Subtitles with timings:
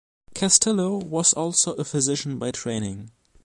[0.33, 3.11] Castillo was also a physician by training.